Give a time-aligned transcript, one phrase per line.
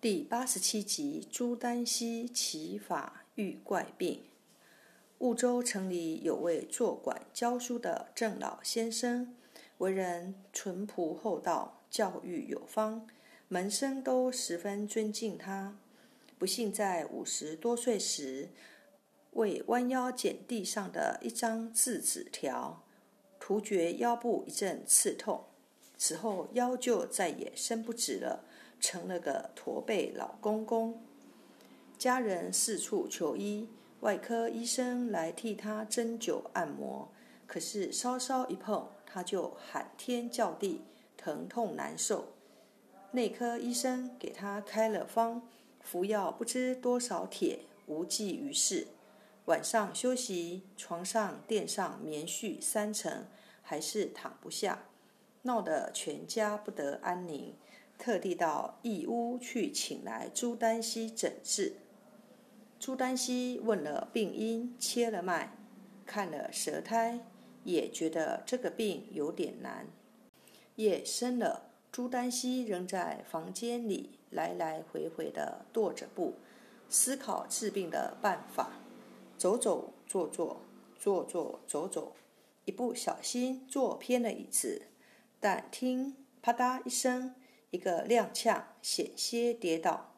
[0.00, 4.22] 第八十七集：朱丹溪奇法遇怪病。
[5.18, 9.36] 婺州城里有位做馆教书的郑老先生，
[9.76, 13.06] 为人淳朴厚道，教育有方，
[13.48, 15.76] 门生都十分尊敬他。
[16.38, 18.48] 不幸在五十多岁时，
[19.32, 22.82] 为弯腰捡地上的一张字纸条，
[23.38, 25.44] 突觉腰部一阵刺痛，
[25.98, 28.46] 此后腰就再也伸不直了。
[28.80, 31.00] 成了个驼背老公公，
[31.98, 33.68] 家人四处求医，
[34.00, 37.08] 外科医生来替他针灸按摩，
[37.46, 40.82] 可是稍稍一碰，他就喊天叫地，
[41.16, 42.32] 疼痛难受。
[43.12, 45.42] 内科医生给他开了方，
[45.80, 48.86] 服药不知多少帖，无济于事。
[49.46, 53.26] 晚上休息，床上垫上棉絮三层，
[53.62, 54.84] 还是躺不下，
[55.42, 57.56] 闹得全家不得安宁。
[58.00, 61.76] 特地到义乌去请来朱丹溪诊治。
[62.78, 65.52] 朱丹溪问了病因，切了脉，
[66.06, 67.20] 看了舌苔，
[67.62, 69.86] 也觉得这个病有点难。
[70.76, 76.36] 夜深了，朱丹溪仍在房间里来来回回的踱着步，
[76.88, 78.70] 思考治病的办法。
[79.36, 80.62] 走走坐坐，
[80.98, 82.14] 坐坐走走，
[82.64, 84.86] 一不小心坐偏了椅子，
[85.38, 87.34] 但听啪嗒一声。
[87.70, 90.12] 一个踉跄，险些跌倒，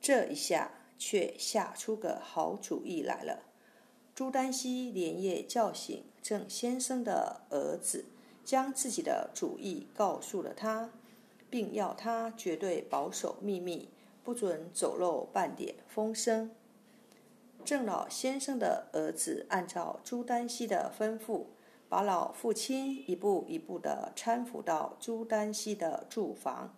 [0.00, 3.42] 这一下却吓出个好主意来了。
[4.14, 8.04] 朱丹溪连夜叫醒郑先生的儿子，
[8.44, 10.92] 将自己的主意告诉了他，
[11.50, 13.88] 并要他绝对保守秘密，
[14.22, 16.52] 不准走漏半点风声。
[17.64, 21.46] 郑老先生的儿子按照朱丹溪的吩咐。
[21.88, 26.76] 把老父亲一步一步地搀扶到朱丹溪的住房。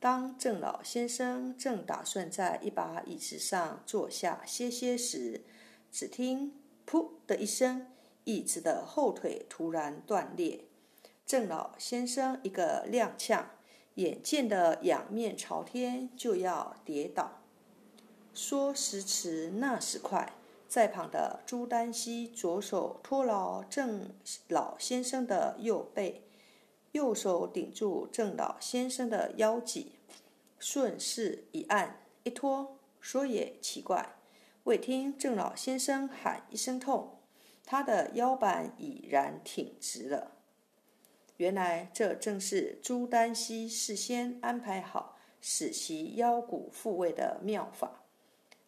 [0.00, 5.42] 当郑老先生正打算在一把椅子上坐下歇歇时，
[5.92, 7.86] 只听“噗”的一声，
[8.24, 10.64] 椅子的后腿突然断裂。
[11.24, 13.44] 郑老先生一个踉跄，
[13.94, 17.40] 眼见的仰面朝天，就要跌倒。
[18.34, 20.32] 说时迟，那时快。
[20.72, 24.08] 在旁的朱丹溪左手托牢郑
[24.48, 26.22] 老先生的右背，
[26.92, 29.92] 右手顶住郑老先生的腰脊，
[30.58, 32.78] 顺势一按一拖。
[33.02, 34.14] 说也奇怪，
[34.64, 37.18] 未听郑老先生喊一声痛，
[37.66, 40.32] 他的腰板已然挺直了。
[41.36, 48.01] 原来这正是朱丹溪事先安排好，使其腰骨复位的妙法。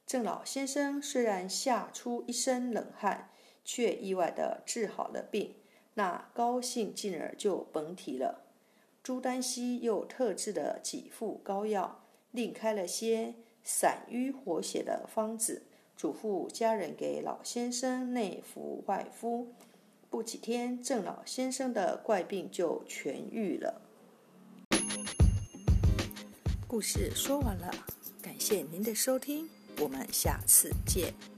[0.07, 3.31] 郑老先生虽然吓出一身冷汗，
[3.65, 5.55] 却意外的治好了病，
[5.95, 8.43] 那高兴劲儿就甭提了。
[9.03, 15.63] 朱丹溪又特制了几副膏药，另开了些散瘀活血的方子，
[15.97, 19.53] 嘱咐家人给老先生内服外敷。
[20.11, 23.81] 不几天，郑老先生的怪病就痊愈了。
[26.69, 27.71] 故事说完了，
[28.23, 29.49] 感谢您的收听。
[29.81, 31.34] 我们下次见。